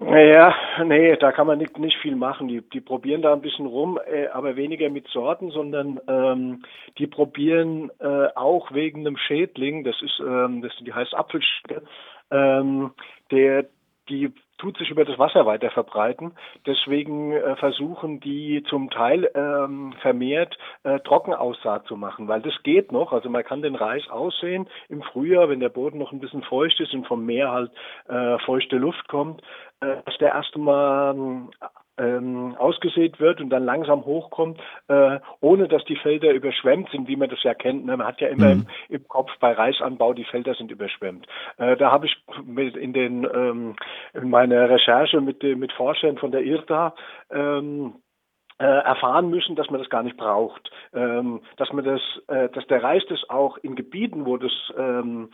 Naja, 0.00 0.54
nee, 0.84 1.16
da 1.16 1.32
kann 1.32 1.48
man 1.48 1.58
nicht, 1.58 1.76
nicht 1.76 1.96
viel 1.98 2.14
machen. 2.14 2.46
Die, 2.46 2.62
die 2.72 2.80
probieren 2.80 3.22
da 3.22 3.32
ein 3.32 3.40
bisschen 3.40 3.66
rum, 3.66 3.98
äh, 4.06 4.28
aber 4.28 4.54
weniger 4.54 4.90
mit 4.90 5.08
Sorten, 5.08 5.50
sondern 5.50 6.00
ähm, 6.06 6.62
die 6.98 7.08
probieren 7.08 7.90
äh, 7.98 8.28
auch 8.36 8.72
wegen 8.72 9.00
einem 9.00 9.16
Schädling, 9.16 9.82
das 9.82 10.00
ist, 10.00 10.20
ähm, 10.20 10.62
das, 10.62 10.72
die 10.80 10.92
heißt 10.92 11.14
Apfelschnecke, 11.14 11.82
ähm, 12.30 12.92
der, 13.32 13.66
die 14.08 14.32
tut 14.58 14.76
sich 14.76 14.90
über 14.90 15.04
das 15.04 15.18
Wasser 15.18 15.46
weiter 15.46 15.70
verbreiten. 15.70 16.32
Deswegen 16.66 17.32
äh, 17.32 17.56
versuchen 17.56 18.20
die 18.20 18.62
zum 18.68 18.90
Teil 18.90 19.30
ähm, 19.34 19.94
vermehrt 20.02 20.58
äh, 20.82 21.00
Trockenaussaat 21.00 21.86
zu 21.86 21.96
machen, 21.96 22.28
weil 22.28 22.42
das 22.42 22.62
geht 22.62 22.92
noch. 22.92 23.12
Also 23.12 23.30
man 23.30 23.44
kann 23.44 23.62
den 23.62 23.74
Reis 23.74 24.08
aussehen 24.08 24.68
im 24.88 25.02
Frühjahr, 25.02 25.48
wenn 25.48 25.60
der 25.60 25.68
Boden 25.68 25.98
noch 25.98 26.12
ein 26.12 26.20
bisschen 26.20 26.42
feucht 26.42 26.78
ist 26.80 26.92
und 26.92 27.06
vom 27.06 27.24
Meer 27.24 27.50
halt 27.50 27.70
äh, 28.08 28.38
feuchte 28.44 28.76
Luft 28.76 29.08
kommt, 29.08 29.42
äh, 29.80 29.96
dass 30.04 30.18
der 30.18 30.32
erste 30.32 30.58
Mal 30.58 31.48
ähm, 31.98 32.54
ausgesät 32.58 33.20
wird 33.20 33.40
und 33.40 33.50
dann 33.50 33.64
langsam 33.64 34.04
hochkommt, 34.04 34.60
äh, 34.88 35.18
ohne 35.40 35.68
dass 35.68 35.84
die 35.84 35.96
Felder 35.96 36.32
überschwemmt 36.32 36.90
sind, 36.90 37.08
wie 37.08 37.16
man 37.16 37.28
das 37.28 37.42
ja 37.42 37.54
kennt. 37.54 37.86
Ne? 37.86 37.96
Man 37.96 38.06
hat 38.06 38.20
ja 38.20 38.28
immer 38.28 38.54
mhm. 38.54 38.66
im, 38.88 38.96
im, 38.96 39.08
Kopf 39.08 39.30
bei 39.40 39.52
Reisanbau, 39.52 40.12
die 40.12 40.24
Felder 40.24 40.54
sind 40.54 40.70
überschwemmt. 40.70 41.26
Äh, 41.58 41.76
da 41.76 41.90
habe 41.90 42.06
ich 42.06 42.16
mit 42.44 42.76
in 42.76 42.92
den 42.92 43.24
ähm, 43.24 43.76
in 44.14 44.30
meiner 44.30 44.68
Recherche 44.70 45.20
mit 45.20 45.42
mit 45.42 45.72
Forschern 45.72 46.18
von 46.18 46.30
der 46.30 46.42
IRTA 46.42 46.94
ähm, 47.30 47.94
äh, 48.58 48.64
erfahren 48.64 49.30
müssen, 49.30 49.54
dass 49.54 49.70
man 49.70 49.80
das 49.80 49.88
gar 49.88 50.02
nicht 50.02 50.16
braucht, 50.16 50.70
ähm, 50.92 51.40
dass 51.58 51.72
man 51.72 51.84
das, 51.84 52.00
äh, 52.26 52.48
dass 52.48 52.66
der 52.66 52.82
Reis 52.82 53.04
das 53.08 53.22
auch 53.30 53.56
in 53.58 53.76
Gebieten, 53.76 54.26
wo 54.26 54.36
das, 54.36 54.52
ähm, 54.76 55.30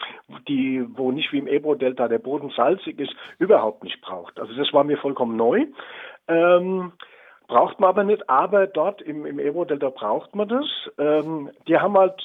die, 0.47 0.85
wo 0.95 1.11
nicht 1.11 1.33
wie 1.33 1.39
im 1.39 1.47
Ebro-Delta 1.47 2.09
der 2.09 2.19
Boden 2.19 2.51
salzig 2.51 3.01
ist, 3.01 3.15
überhaupt 3.39 3.83
nicht 3.83 4.01
braucht. 4.03 4.39
Also 4.39 4.55
das 4.55 4.73
war 4.75 4.85
mir 4.85 4.99
vollkommen 4.99 5.37
neu. 5.37 5.67
Ähm, 6.29 6.93
braucht 7.47 7.81
man 7.81 7.91
aber 7.91 8.05
nicht, 8.05 8.29
aber 8.29 8.67
dort 8.67 9.03
im, 9.03 9.27
im 9.27 9.39
Ebro-Delta 9.39 9.91
braucht 9.91 10.35
man 10.35 10.49
das. 10.49 10.67
Ähm, 10.99 11.51
die 11.69 11.77
haben 11.79 11.97
halt 11.97 12.21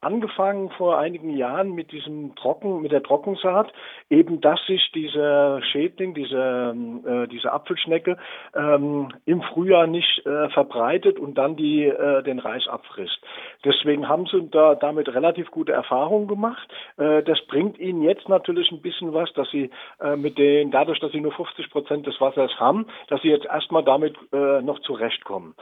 angefangen 0.00 0.70
vor 0.70 0.98
einigen 0.98 1.36
Jahren 1.36 1.72
mit 1.72 1.92
diesem 1.92 2.34
Trocken, 2.36 2.82
mit 2.82 2.92
der 2.92 3.02
Trockensaat, 3.02 3.72
eben 4.08 4.40
dass 4.40 4.64
sich 4.66 4.90
dieser 4.92 5.62
Schädling, 5.62 6.14
diese, 6.14 6.74
äh, 7.04 7.26
diese 7.28 7.52
Apfelschnecke 7.52 8.16
ähm, 8.54 9.08
im 9.24 9.42
Frühjahr 9.42 9.86
nicht 9.86 10.24
äh, 10.26 10.48
verbreitet 10.50 11.18
und 11.18 11.36
dann 11.36 11.56
die, 11.56 11.84
äh, 11.84 12.22
den 12.22 12.38
Reis 12.38 12.66
abfrisst. 12.68 13.18
Deswegen 13.64 14.08
haben 14.08 14.26
sie 14.26 14.48
da 14.50 14.74
damit 14.74 15.08
relativ 15.14 15.50
gute 15.50 15.72
Erfahrungen 15.72 16.28
gemacht. 16.28 16.68
Äh, 16.96 17.22
das 17.22 17.40
bringt 17.46 17.78
ihnen 17.78 18.02
jetzt 18.02 18.28
natürlich 18.28 18.70
ein 18.72 18.82
bisschen 18.82 19.12
was, 19.12 19.32
dass 19.34 19.50
sie 19.50 19.70
äh, 20.00 20.16
mit 20.16 20.38
den, 20.38 20.70
dadurch, 20.70 21.00
dass 21.00 21.12
sie 21.12 21.20
nur 21.20 21.32
50 21.32 21.70
Prozent 21.70 22.06
des 22.06 22.20
Wassers 22.20 22.58
haben, 22.58 22.86
dass 23.08 23.22
sie 23.22 23.28
jetzt 23.28 23.46
erstmal 23.46 23.84
damit 23.84 24.16
äh, 24.32 24.62
noch 24.62 24.80
zurechtkommen. 24.80 25.54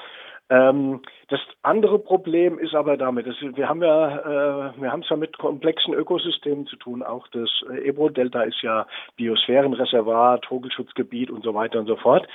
Ähm, 0.50 1.02
das 1.28 1.40
andere 1.62 1.98
Problem 1.98 2.58
ist 2.58 2.74
aber 2.74 2.96
damit, 2.96 3.26
dass 3.26 3.36
wir 3.40 3.68
haben 3.68 3.82
ja, 3.82 4.70
äh, 4.70 4.80
wir 4.80 4.90
haben 4.90 5.02
es 5.02 5.08
ja 5.10 5.16
mit 5.16 5.36
komplexen 5.36 5.92
Ökosystemen 5.92 6.66
zu 6.66 6.76
tun. 6.76 7.02
Auch 7.02 7.28
das 7.28 7.50
Ebro-Delta 7.84 8.42
ist 8.42 8.62
ja 8.62 8.86
Biosphärenreservat, 9.16 10.46
Vogelschutzgebiet 10.46 11.30
und 11.30 11.44
so 11.44 11.54
weiter 11.54 11.80
und 11.80 11.86
so 11.86 11.96
fort. 11.96 12.26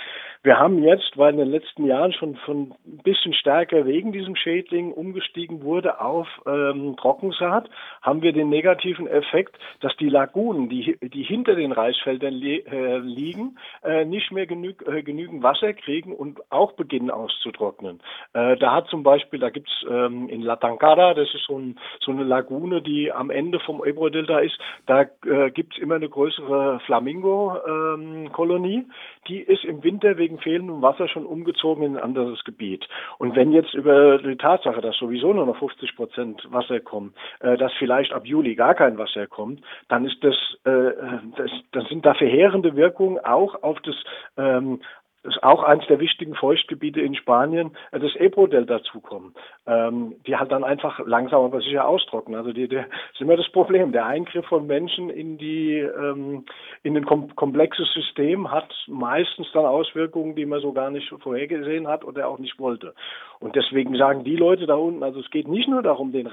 Wir 0.43 0.59
haben 0.59 0.83
jetzt, 0.83 1.17
weil 1.17 1.33
in 1.33 1.39
den 1.39 1.49
letzten 1.51 1.85
Jahren 1.85 2.13
schon 2.13 2.35
von 2.35 2.75
ein 2.85 2.97
bisschen 2.97 3.33
stärker 3.33 3.85
wegen 3.85 4.11
diesem 4.11 4.35
Schädling 4.35 4.91
umgestiegen 4.91 5.63
wurde 5.63 5.99
auf 5.99 6.27
ähm, 6.45 6.95
Trockensaat, 6.97 7.69
haben 8.01 8.21
wir 8.21 8.33
den 8.33 8.49
negativen 8.49 9.07
Effekt, 9.07 9.57
dass 9.79 9.95
die 9.97 10.09
Lagunen, 10.09 10.69
die, 10.69 10.97
die 11.01 11.23
hinter 11.23 11.55
den 11.55 11.71
Reisfeldern 11.71 12.33
li 12.33 12.59
äh, 12.59 12.97
liegen, 12.97 13.57
äh, 13.83 14.05
nicht 14.05 14.31
mehr 14.31 14.45
genü 14.45 14.75
äh, 14.85 15.01
genügend 15.01 15.43
Wasser 15.43 15.73
kriegen 15.73 16.13
und 16.13 16.39
auch 16.51 16.73
beginnen 16.73 17.09
auszutrocknen. 17.09 18.01
Äh, 18.33 18.57
da 18.57 18.75
hat 18.75 18.82
zum 18.85 19.03
Beispiel, 19.03 19.39
da 19.39 19.49
gibt's 19.49 19.71
ähm, 19.89 20.29
in 20.29 20.41
La 20.41 20.55
Tancada, 20.55 21.13
das 21.13 21.33
ist 21.33 21.45
so, 21.47 21.57
ein, 21.57 21.79
so, 21.99 22.11
eine 22.11 22.23
Lagune, 22.23 22.81
die 22.81 23.11
am 23.11 23.29
Ende 23.29 23.59
vom 23.59 23.83
Ebro-Delta 23.83 24.39
ist, 24.39 24.57
da 24.85 25.05
äh, 25.25 25.51
gibt's 25.51 25.77
immer 25.77 25.95
eine 25.95 26.09
größere 26.09 26.79
Flamingo-Kolonie. 26.85 28.75
Ähm, 28.75 28.91
die 29.27 29.39
ist 29.39 29.63
im 29.63 29.83
Winter 29.83 30.17
wegen 30.17 30.39
fehlendem 30.39 30.81
Wasser 30.81 31.07
schon 31.07 31.25
umgezogen 31.25 31.83
in 31.83 31.97
ein 31.97 32.03
anderes 32.03 32.43
Gebiet. 32.43 32.87
Und 33.17 33.35
wenn 33.35 33.51
jetzt 33.51 33.73
über 33.73 34.17
die 34.17 34.35
Tatsache, 34.35 34.81
dass 34.81 34.97
sowieso 34.97 35.33
nur 35.33 35.45
noch 35.45 35.57
50 35.57 35.95
Prozent 35.95 36.45
Wasser 36.51 36.79
kommen, 36.79 37.13
äh, 37.39 37.57
dass 37.57 37.71
vielleicht 37.79 38.13
ab 38.13 38.25
Juli 38.25 38.55
gar 38.55 38.75
kein 38.75 38.97
Wasser 38.97 39.27
kommt, 39.27 39.61
dann 39.87 40.05
ist 40.05 40.23
das, 40.23 40.35
äh, 40.65 40.91
das, 41.37 41.51
das 41.71 41.87
sind 41.89 42.05
da 42.05 42.13
verheerende 42.13 42.75
Wirkungen 42.75 43.19
auch 43.19 43.63
auf 43.63 43.79
das 43.81 43.95
ähm, 44.37 44.81
das 45.23 45.35
ist 45.35 45.43
auch 45.43 45.63
eines 45.63 45.87
der 45.87 45.99
wichtigen 45.99 46.35
Feuchtgebiete 46.35 46.99
in 47.01 47.15
Spanien, 47.15 47.71
äh, 47.91 47.99
das 47.99 48.15
Ebro-Delta 48.15 48.83
zukommen, 48.83 49.33
ähm, 49.65 50.15
die 50.27 50.35
halt 50.35 50.51
dann 50.51 50.63
einfach 50.63 50.99
langsam 51.05 51.43
aber 51.43 51.61
sicher 51.61 51.87
austrocknen. 51.87 52.37
Also 52.37 52.51
die, 52.51 52.67
die, 52.67 52.75
das 52.75 52.85
ist 53.13 53.21
immer 53.21 53.37
das 53.37 53.49
Problem. 53.51 53.93
Der 53.93 54.05
Eingriff 54.05 54.45
von 54.45 54.67
Menschen 54.67 55.09
in 55.09 55.37
die 55.37 55.79
ähm, 55.79 56.45
in 56.83 56.97
ein 56.97 57.05
kom 57.05 57.33
komplexes 57.35 57.91
System 57.93 58.51
hat 58.51 58.73
meistens 58.87 59.47
dann 59.53 59.65
Auswirkungen, 59.65 60.35
die 60.35 60.45
man 60.45 60.61
so 60.61 60.73
gar 60.73 60.91
nicht 60.91 61.09
vorhergesehen 61.21 61.87
hat 61.87 62.03
oder 62.03 62.27
auch 62.27 62.39
nicht 62.39 62.59
wollte. 62.59 62.93
Und 63.39 63.55
deswegen 63.55 63.95
sagen 63.97 64.23
die 64.23 64.35
Leute 64.35 64.65
da 64.65 64.75
unten, 64.75 65.03
also 65.03 65.19
es 65.19 65.29
geht 65.29 65.47
nicht 65.47 65.69
nur 65.69 65.81
darum, 65.81 66.11
den 66.11 66.27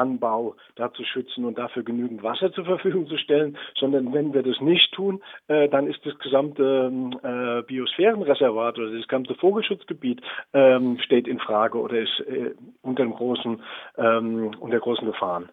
Reisanbau 0.00 0.56
da 0.76 0.92
zu 0.92 1.04
schützen 1.04 1.44
und 1.44 1.58
dafür 1.58 1.82
genügend 1.82 2.22
Wasser 2.22 2.52
zur 2.52 2.64
Verfügung 2.64 3.06
zu 3.06 3.16
stellen, 3.18 3.56
sondern 3.78 4.12
wenn 4.12 4.32
wir 4.34 4.42
das 4.42 4.60
nicht 4.60 4.92
tun, 4.92 5.22
äh, 5.48 5.68
dann 5.68 5.86
ist 5.86 6.00
das 6.04 6.18
gesamte 6.18 6.90
äh, 7.22 7.62
Biosphärenreservat 7.66 8.78
oder 8.78 8.92
das 8.92 9.06
gesamte 9.06 9.34
Vogelschutzgebiet 9.34 10.20
ähm, 10.52 10.98
steht 11.04 11.28
in 11.28 11.38
Frage 11.38 11.78
oder 11.78 12.00
ist 12.00 12.20
äh, 12.26 12.54
unter 12.82 13.06
großen, 13.06 13.60
ähm, 13.96 14.50
unter 14.60 14.78
großen 14.78 15.06
Gefahren. 15.06 15.48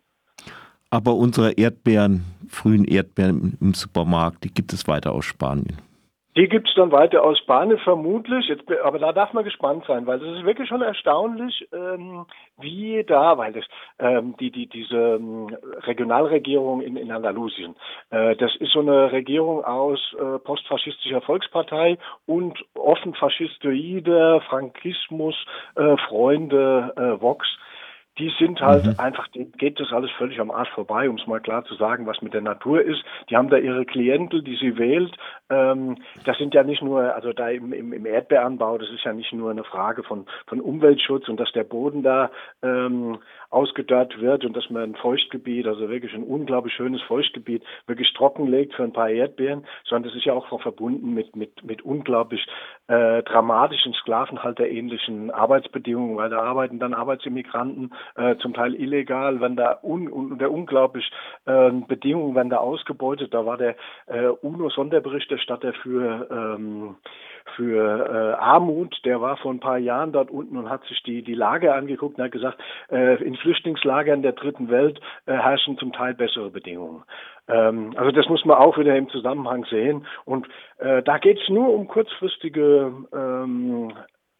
Aber 0.89 1.15
unsere 1.15 1.51
Erdbeeren, 1.51 2.23
frühen 2.47 2.85
Erdbeeren 2.85 3.57
im 3.59 3.73
Supermarkt, 3.73 4.45
die 4.45 4.53
gibt 4.53 4.71
es 4.71 4.87
weiter 4.87 5.11
aus 5.11 5.25
Spanien. 5.25 5.77
Die 6.37 6.47
gibt 6.47 6.69
es 6.69 6.75
dann 6.75 6.91
weiter 6.91 7.23
aus 7.23 7.39
Spanien 7.39 7.79
vermutlich, 7.79 8.47
jetzt, 8.47 8.63
aber 8.83 8.99
da 8.99 9.11
darf 9.11 9.33
man 9.33 9.43
gespannt 9.43 9.85
sein, 9.87 10.05
weil 10.05 10.19
das 10.19 10.37
ist 10.37 10.45
wirklich 10.45 10.69
schon 10.69 10.83
erstaunlich, 10.83 11.67
ähm, 11.73 12.27
wie 12.59 13.03
da, 13.03 13.39
weil 13.39 13.53
das, 13.53 13.65
ähm, 13.97 14.35
die, 14.39 14.51
die, 14.51 14.67
diese 14.67 15.15
ähm, 15.15 15.47
Regionalregierung 15.87 16.81
in, 16.81 16.95
in 16.95 17.11
Andalusien, 17.11 17.75
äh, 18.11 18.35
das 18.35 18.55
ist 18.57 18.71
so 18.71 18.81
eine 18.81 19.11
Regierung 19.11 19.65
aus 19.65 19.99
äh, 20.13 20.37
postfaschistischer 20.37 21.21
Volkspartei 21.21 21.97
und 22.27 22.63
offen 22.75 23.15
faschistoide, 23.15 24.39
Frankismus, 24.47 25.35
äh, 25.75 25.97
Freunde, 26.07 26.93
äh, 26.97 27.19
Vox 27.19 27.47
die 28.19 28.31
sind 28.39 28.61
halt 28.61 28.85
mhm. 28.85 28.95
einfach, 28.97 29.27
denen 29.29 29.51
geht 29.53 29.79
das 29.79 29.91
alles 29.91 30.11
völlig 30.11 30.39
am 30.39 30.51
Arsch 30.51 30.71
vorbei, 30.71 31.09
um 31.09 31.17
es 31.17 31.27
mal 31.27 31.39
klar 31.39 31.63
zu 31.65 31.75
sagen, 31.75 32.05
was 32.05 32.21
mit 32.21 32.33
der 32.33 32.41
Natur 32.41 32.81
ist. 32.81 33.03
Die 33.29 33.35
haben 33.35 33.49
da 33.49 33.57
ihre 33.57 33.85
Klientel, 33.85 34.41
die 34.41 34.55
sie 34.55 34.77
wählt. 34.77 35.15
Ähm, 35.49 35.97
das 36.25 36.37
sind 36.37 36.53
ja 36.53 36.63
nicht 36.63 36.81
nur, 36.81 37.15
also 37.15 37.33
da 37.33 37.49
im, 37.49 37.73
im, 37.73 37.93
im 37.93 38.05
Erdbeeranbau, 38.05 38.77
das 38.77 38.89
ist 38.89 39.03
ja 39.03 39.13
nicht 39.13 39.31
nur 39.33 39.51
eine 39.51 39.63
Frage 39.63 40.03
von, 40.03 40.25
von 40.47 40.59
Umweltschutz 40.59 41.27
und 41.29 41.39
dass 41.39 41.51
der 41.51 41.63
Boden 41.63 42.03
da 42.03 42.31
ähm, 42.61 43.19
ausgedörrt 43.49 44.19
wird 44.19 44.43
und 44.45 44.55
dass 44.55 44.69
man 44.69 44.83
ein 44.83 44.95
Feuchtgebiet, 44.95 45.67
also 45.67 45.89
wirklich 45.89 46.13
ein 46.13 46.23
unglaublich 46.23 46.73
schönes 46.73 47.01
Feuchtgebiet, 47.03 47.63
wirklich 47.85 48.13
trockenlegt 48.13 48.73
für 48.73 48.83
ein 48.83 48.93
paar 48.93 49.09
Erdbeeren, 49.09 49.65
sondern 49.85 50.09
das 50.09 50.17
ist 50.17 50.25
ja 50.25 50.33
auch 50.33 50.47
verbunden 50.61 51.13
mit, 51.13 51.35
mit, 51.35 51.63
mit 51.63 51.81
unglaublich 51.83 52.45
äh, 52.87 53.23
dramatischen 53.23 53.93
sklavenhalterähnlichen 53.93 55.31
Arbeitsbedingungen, 55.31 56.17
weil 56.17 56.29
da 56.29 56.41
arbeiten 56.41 56.79
dann 56.79 56.93
Arbeitsimmigranten 56.93 57.93
äh, 58.15 58.35
zum 58.37 58.53
Teil 58.53 58.75
illegal, 58.75 59.41
wenn 59.41 59.55
da 59.55 59.79
un, 59.81 60.07
unter 60.07 60.51
unglaublich 60.51 61.09
äh, 61.45 61.71
Bedingungen 61.71 62.35
werden 62.35 62.49
da 62.49 62.57
ausgebeutet. 62.57 63.33
Da 63.33 63.45
war 63.45 63.57
der 63.57 63.75
äh, 64.07 64.27
UNO-Sonderberichterstatter 64.27 65.73
für 65.73 66.27
ähm, 66.31 66.95
für 67.55 68.35
äh, 68.37 68.41
Armut, 68.41 68.99
der 69.05 69.21
war 69.21 69.37
vor 69.37 69.51
ein 69.51 69.59
paar 69.59 69.77
Jahren 69.77 70.11
dort 70.11 70.29
unten 70.29 70.57
und 70.57 70.69
hat 70.69 70.83
sich 70.85 71.01
die, 71.03 71.23
die 71.23 71.33
Lage 71.33 71.73
angeguckt 71.73 72.17
und 72.17 72.23
hat 72.23 72.31
gesagt, 72.31 72.59
äh, 72.91 73.23
in 73.23 73.35
Flüchtlingslagern 73.35 74.21
der 74.21 74.33
dritten 74.33 74.69
Welt 74.69 74.99
äh, 75.25 75.33
herrschen 75.33 75.77
zum 75.77 75.93
Teil 75.93 76.13
bessere 76.13 76.49
Bedingungen. 76.49 77.03
Ähm, 77.47 77.93
also 77.95 78.11
das 78.11 78.27
muss 78.29 78.45
man 78.45 78.57
auch 78.57 78.77
wieder 78.77 78.95
im 78.95 79.09
Zusammenhang 79.09 79.65
sehen. 79.69 80.05
Und 80.25 80.47
äh, 80.79 81.01
da 81.03 81.17
geht 81.17 81.39
es 81.39 81.49
nur 81.49 81.73
um 81.73 81.87
kurzfristige 81.87 82.91
ähm, 83.13 83.93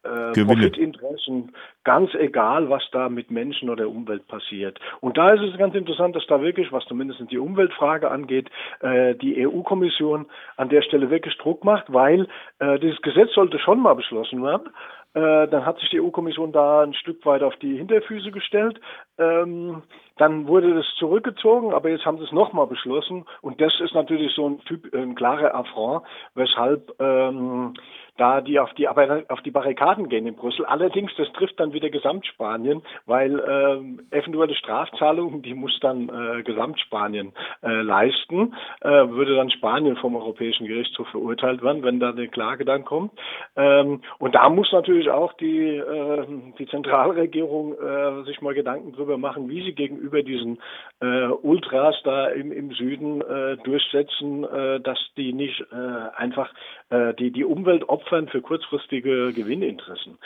äh, 0.04 0.44
Profitinteressen, 0.44 1.52
ganz 1.84 2.14
egal, 2.14 2.70
was 2.70 2.82
da 2.92 3.08
mit 3.08 3.30
Menschen 3.30 3.68
oder 3.68 3.88
Umwelt 3.88 4.26
passiert. 4.28 4.78
Und 5.00 5.16
da 5.16 5.30
ist 5.32 5.42
es 5.42 5.58
ganz 5.58 5.74
interessant, 5.74 6.14
dass 6.14 6.26
da 6.26 6.40
wirklich, 6.40 6.70
was 6.72 6.84
zumindest 6.84 7.20
die 7.30 7.38
Umweltfrage 7.38 8.10
angeht, 8.10 8.48
äh, 8.80 9.14
die 9.16 9.46
EU-Kommission 9.46 10.26
an 10.56 10.68
der 10.68 10.82
Stelle 10.82 11.10
wirklich 11.10 11.36
Druck 11.38 11.64
macht, 11.64 11.92
weil 11.92 12.28
äh, 12.58 12.78
dieses 12.78 13.02
Gesetz 13.02 13.32
sollte 13.34 13.58
schon 13.58 13.80
mal 13.80 13.94
beschlossen 13.94 14.42
werden. 14.42 14.70
Äh, 15.18 15.48
dann 15.48 15.66
hat 15.66 15.80
sich 15.80 15.90
die 15.90 16.00
EU-Kommission 16.00 16.52
da 16.52 16.82
ein 16.82 16.94
Stück 16.94 17.26
weit 17.26 17.42
auf 17.42 17.56
die 17.56 17.76
Hinterfüße 17.76 18.30
gestellt. 18.30 18.80
Ähm, 19.18 19.82
dann 20.16 20.46
wurde 20.46 20.74
das 20.74 20.86
zurückgezogen, 20.96 21.72
aber 21.72 21.88
jetzt 21.90 22.06
haben 22.06 22.18
sie 22.18 22.24
es 22.24 22.30
nochmal 22.30 22.68
beschlossen. 22.68 23.24
Und 23.40 23.60
das 23.60 23.72
ist 23.80 23.94
natürlich 23.94 24.32
so 24.34 24.48
ein, 24.48 24.60
typ, 24.60 24.94
ein 24.94 25.16
klarer 25.16 25.54
Affront, 25.56 26.04
weshalb 26.34 26.94
ähm, 27.00 27.74
da 28.18 28.40
die 28.40 28.58
auf 28.58 28.74
die 28.74 28.88
auf 28.88 29.40
die 29.44 29.50
Barrikaden 29.50 30.08
gehen 30.08 30.26
in 30.26 30.34
Brüssel. 30.34 30.66
Allerdings, 30.66 31.12
das 31.16 31.32
trifft 31.32 31.58
dann 31.60 31.72
wieder 31.72 31.88
Gesamtspanien, 31.88 32.82
weil 33.06 33.38
äh, 33.38 34.16
eventuelle 34.16 34.54
Strafzahlungen, 34.54 35.40
die 35.42 35.54
muss 35.54 35.78
dann 35.80 36.08
äh, 36.08 36.42
Gesamtspanien 36.42 37.32
äh, 37.62 37.80
leisten, 37.82 38.54
äh, 38.80 38.88
würde 38.88 39.36
dann 39.36 39.50
Spanien 39.50 39.96
vom 39.96 40.16
Europäischen 40.16 40.66
Gerichtshof 40.66 41.08
verurteilt 41.08 41.62
werden, 41.62 41.82
wenn 41.84 42.00
da 42.00 42.10
eine 42.10 42.28
Klage 42.28 42.64
dann 42.64 42.84
kommt. 42.84 43.12
Ähm, 43.56 44.02
und 44.18 44.34
da 44.34 44.48
muss 44.50 44.70
natürlich 44.72 45.10
auch 45.10 45.32
die 45.34 45.76
äh, 45.76 46.26
die 46.58 46.66
Zentralregierung 46.66 47.74
äh, 47.74 48.24
sich 48.24 48.40
mal 48.40 48.54
Gedanken 48.54 48.92
drüber 48.92 49.16
machen, 49.16 49.48
wie 49.48 49.62
sie 49.64 49.74
gegenüber 49.74 50.22
diesen 50.22 50.58
äh, 51.00 51.26
Ultras 51.28 51.94
da 52.02 52.26
im, 52.28 52.50
im 52.50 52.72
Süden 52.72 53.20
äh, 53.20 53.56
durchsetzen, 53.58 54.42
äh, 54.44 54.80
dass 54.80 54.98
die 55.16 55.32
nicht 55.32 55.64
äh, 55.72 56.16
einfach 56.16 56.52
äh, 56.90 57.14
die 57.14 57.30
die 57.30 57.44
Umwelt 57.44 57.88
opfern 57.88 58.07
für 58.08 58.40
kurzfristige 58.40 59.32
Gewinninteressen. 59.32 60.18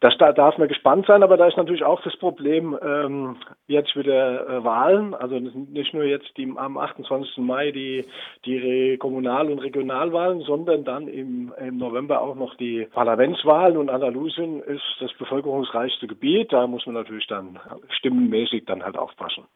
Das 0.00 0.16
da 0.16 0.32
darf 0.32 0.56
man 0.58 0.68
gespannt 0.68 1.06
sein, 1.06 1.24
aber 1.24 1.36
da 1.36 1.48
ist 1.48 1.56
natürlich 1.56 1.82
auch 1.82 2.00
das 2.02 2.16
Problem 2.16 2.78
ähm, 2.80 3.36
jetzt 3.66 3.96
wieder 3.96 4.48
äh, 4.48 4.64
Wahlen, 4.64 5.12
also 5.12 5.40
nicht 5.40 5.92
nur 5.92 6.04
jetzt 6.04 6.36
die, 6.36 6.52
am 6.56 6.78
28. 6.78 7.38
Mai 7.38 7.72
die, 7.72 8.04
die 8.44 8.96
Kommunal- 8.98 9.50
und 9.50 9.58
Regionalwahlen, 9.58 10.42
sondern 10.42 10.84
dann 10.84 11.08
im, 11.08 11.52
im 11.58 11.78
November 11.78 12.20
auch 12.20 12.36
noch 12.36 12.54
die 12.56 12.86
Parlamentswahlen 12.92 13.76
und 13.76 13.90
Andalusien 13.90 14.62
ist 14.62 14.84
das 15.00 15.12
bevölkerungsreichste 15.14 16.06
Gebiet. 16.06 16.52
Da 16.52 16.68
muss 16.68 16.86
man 16.86 16.94
natürlich 16.94 17.26
dann 17.26 17.58
stimmenmäßig 17.88 18.66
dann 18.66 18.84
halt 18.84 18.96
aufpassen. 18.96 19.46